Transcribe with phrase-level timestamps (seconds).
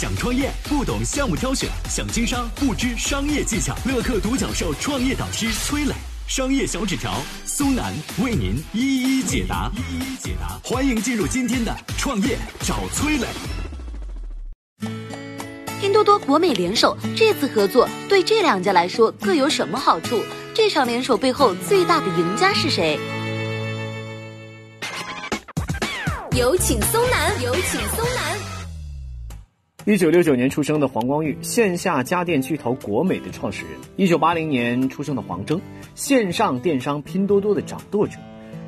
[0.00, 3.76] 想创业不懂项目挑选，想经商不知商业技巧。
[3.84, 5.92] 乐客独角兽创业导师崔磊，
[6.26, 7.92] 商业小纸条苏南
[8.24, 9.70] 为您一一解答。
[9.76, 13.26] 一一解答，欢迎进入今天的创业找崔磊。
[15.82, 20.24] 拼多多、国美联手，这次合作对这两家来说各有什么好处？
[20.54, 22.98] 这场联手背后最大的赢家是谁？
[26.32, 28.49] 有请松南，有请松南。
[29.86, 35.58] 一九六九年出生的黄光裕，线下家电巨头国美的创始人；一九八零年出生的黄峥，
[35.94, 38.18] 线上电商拼多多的掌舵者。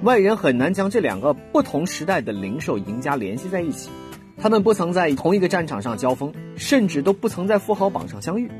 [0.05, 3.91] 外人很难将这两个不同时代的零售赢家联系在一起。
[4.38, 8.50] 他们不曾在同一个战场上交锋，甚至都不曾在富豪榜上相遇。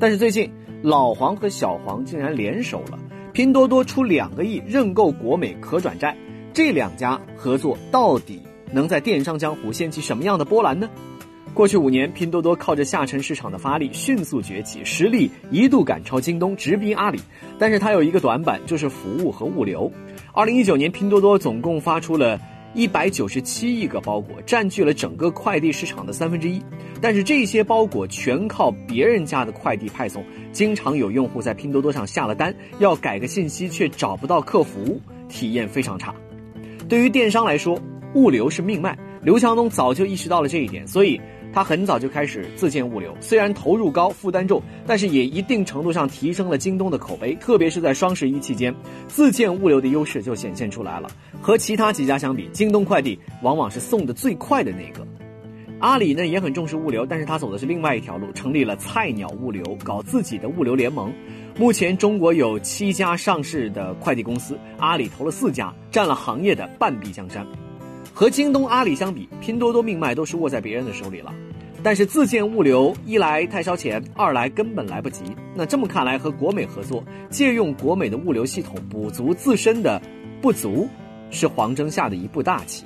[0.00, 0.50] 但是最近，
[0.82, 2.98] 老黄和小黄竟然联手了，
[3.32, 6.16] 拼多多出两个亿认购国美可转债。
[6.52, 8.42] 这两家合作到底
[8.72, 10.90] 能在电商江湖掀起什么样的波澜呢？
[11.52, 17.20] 过去五年，拼多多靠着下沉市场的发力迅速崛起，实力一度赶超京东，直逼阿里。
[17.58, 19.90] 但是它有一个短板，就是服务和物流。
[20.32, 22.40] 二零一九年，拼多多总共发出了
[22.72, 26.62] 一百九十七亿个包裹，占据了整个快递市场的三分之一。
[27.02, 36.14] 但是这些包裹全靠别人家的快递派送，经常有用户在拼多多上下了单，要改个信息却找不到客服，体验非常差。
[36.88, 37.78] 对于电商来说，
[38.14, 38.96] 物流是命脉。
[39.22, 41.20] 刘强东早就意识到了这一点，所以。
[41.52, 47.34] 他很早就开始自建物流，虽然投入高、负担重，但是也一定程度上提升了京东的口碑。
[47.34, 48.74] 特别是在双十一期间，
[49.08, 51.08] 自建物流的优势就显现出来了。
[51.40, 55.06] 和其他几家相比，京东快递往往是送的最快的那个。
[55.80, 61.10] 阿里呢也很重视物流，但是他走的是另外一条路，成立了菜鸟物流，搞自己的物流联盟。
[61.58, 67.46] 目前中国有七家上市的快递公司，阿里投了四家，占了行业的半壁江山。
[68.20, 71.34] 和京东、阿里相比，拼多多命脉都是握在别人的手里了。
[71.82, 75.24] 但是自建物流，一来太烧钱，二来根本来不及。
[75.54, 80.02] 那这么看来，和国美合作，借用国美的物流系统补足自身的
[80.42, 80.86] 不足，
[81.30, 82.84] 是黄峥下的一步大棋。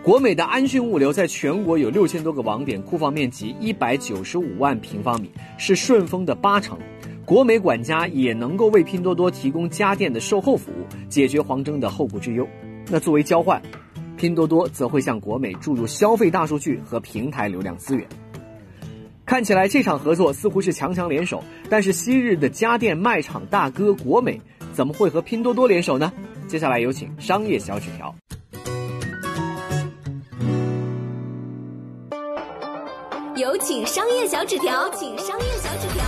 [0.00, 6.78] 国美的安迅物流在全国有六千多个网点，库房面积一百九十五万平方米，是顺丰的八成。
[7.24, 12.46] 国美管家也能够为拼多多提供家电的售后服务，解决黄峥的后顾之忧。
[12.88, 13.60] 那作为交换。
[14.18, 18.06] 拼多多则会向国美注入消费大数据和平台流量资源。
[19.24, 24.40] 看起来这场合作似乎是强强联手，但是昔日的家电卖场大哥国美
[24.72, 26.12] 怎么会和拼多多联手呢？
[26.46, 28.14] 接下来有请商业小纸条。
[33.36, 36.04] 有请商业小纸条，请商业小纸条。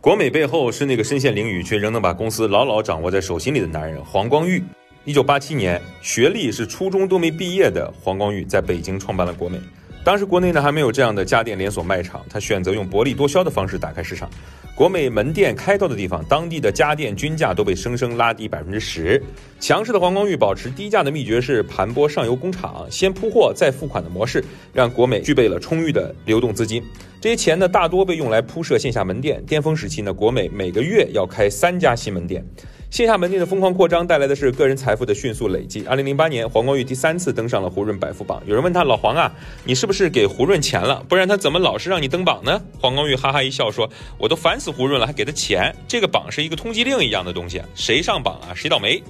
[0.00, 4.62] 国美背后是那个身陷囹圄却仍能把公司牢牢掌握在手心里的男人黄光裕。
[5.04, 9.58] 一九八七年，学历是初中都没毕业的黄光裕在北京创办了国美。
[10.04, 14.30] 当时国内呢还没有这样的家电连锁卖场，他选择用薄利多销的方式打开市场。
[14.76, 19.20] 国美门店开到的地方，当地的家电均价都被生生拉低百分之十。
[19.58, 26.80] 强势的黄光裕保持低价的秘诀是盘剥上游工厂，先铺货再付款的模式，让国美具备了充裕的流动资金。
[27.20, 29.44] 这些钱呢大多被用来铺设线下门店。
[29.46, 32.44] 巅峰时期呢，国美每个月要开三家新门店。
[32.92, 35.82] 线下门店的疯狂扩张带来的是个人财富的迅速累积。
[35.86, 38.42] 二零零八年，黄光裕第三次登上了胡润百富榜。
[38.44, 39.32] 有人问他：“老黄啊，
[39.64, 41.02] 你是不是给胡润钱了？
[41.08, 43.88] 不然他怎么老是让你登榜呢？”黄光裕哈哈一笑说
[44.20, 45.74] ：“我都烦死胡润了，还给他钱？
[45.88, 49.02] 这个榜是一个通缉令一样的东西，谁上榜啊，谁倒霉。”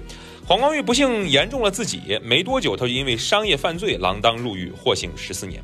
[0.47, 5.61] 黄光裕不幸言中了自己，没多久他就因为商业犯罪锒铛入狱，获刑十四年。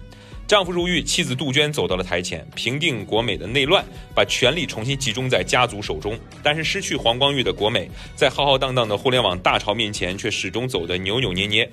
[0.48, 6.18] 丈夫入狱，妻子杜鹃走到了台前，平定国美的内乱，把权力重新集中在家族手中。
[6.42, 7.86] 但是失去黄光裕的国美，
[8.16, 11.70] 在浩浩荡荡的互联网大潮面前，却始终走得扭扭捏捏。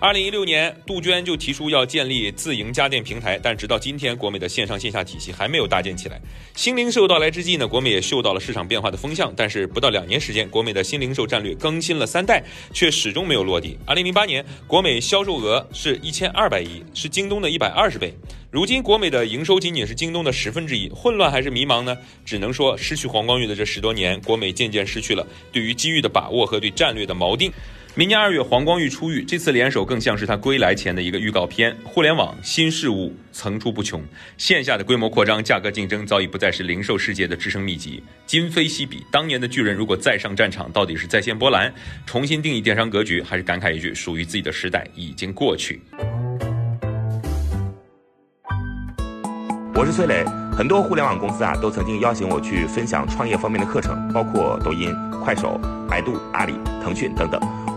[0.00, 6.20] 二零一六年，杜鹃就提出要建立自营家电平台，但直到今天，国美的线上线下体系还没有搭建起来。
[6.54, 12.40] 新零售到来之际呢，国美也嗅到了市场变化的风向，但是不到两年时间，国美的新零售战略更新了三代，
[12.72, 13.76] 却始终没有落地。
[13.84, 18.14] 二零零八年，国美销售额是一千二百亿，是京东的一百二十倍。
[18.52, 21.98] 如今，国美的营收仅仅是京东的十分之一，混乱还是迷茫呢？
[22.24, 27.50] 只能说，失去黄光裕的这十多年，国美渐渐失去了对于机遇的把握和对战略的锚定。
[27.98, 31.76] 明年二月，黄光裕出狱，这次联手更像是他归来前的一个预告片。
[31.82, 34.00] 互联网新事物层出不穷，
[34.36, 39.04] 线下的规模扩张、价格竞争早已不再是零售世界的制胜秘籍，今非昔比。
[39.10, 41.74] 当年的巨人如果再上战场，到底是再现波澜，
[42.06, 45.82] 重新定义电商格局，还是感慨一句，属于自己的时代已经过去？
[49.74, 50.24] 我是崔磊，
[50.56, 55.60] 很多互联网公司啊，都曾经邀请我去分享创业方面的课程，包括抖音、快手、
[55.90, 57.67] 百度、阿里、腾讯等等。